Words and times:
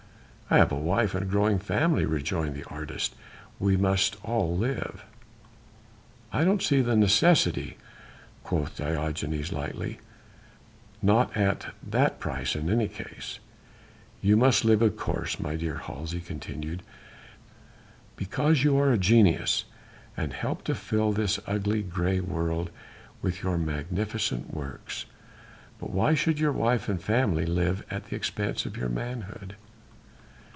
"I 0.53 0.57
have 0.57 0.73
a 0.73 0.75
wife 0.75 1.15
and 1.15 1.23
a 1.23 1.29
growing 1.29 1.59
family," 1.59 2.03
rejoined 2.05 2.55
the 2.55 2.65
artist, 2.65 3.15
"we 3.57 3.77
must 3.77 4.17
all 4.21 4.53
live." 4.53 5.05
"I 6.33 6.43
don't 6.43 6.61
see 6.61 6.81
the 6.81 6.93
necessity," 6.97 7.77
quoth 8.43 8.75
Diogenes 8.75 9.53
lightly, 9.53 9.99
"not 11.01 11.37
at 11.37 11.73
that 11.81 12.19
price 12.19 12.53
in 12.53 12.69
any 12.69 12.89
case. 12.89 13.39
You 14.21 14.35
must 14.35 14.65
live 14.65 14.81
of 14.81 14.97
course, 14.97 15.39
my 15.39 15.55
dear 15.55 15.77
Hals," 15.77 16.11
he 16.11 16.19
continued, 16.19 16.83
"because 18.17 18.61
you 18.65 18.77
are 18.77 18.91
a 18.91 18.97
genius 18.97 19.63
and 20.17 20.33
help 20.33 20.65
to 20.65 20.75
fill 20.75 21.13
this 21.13 21.39
ugly 21.47 21.81
grey 21.81 22.19
world 22.19 22.71
with 23.21 23.41
your 23.41 23.57
magnificent 23.57 24.53
works, 24.53 25.05
but 25.79 25.91
why 25.91 26.13
should 26.13 26.41
your 26.41 26.51
wife 26.51 26.89
and 26.89 27.01
family 27.01 27.45
live 27.45 27.85
at 27.89 28.07
the 28.09 28.17
expense 28.17 28.65
of 28.65 28.75
your 28.75 28.89
manhood." 28.89 29.55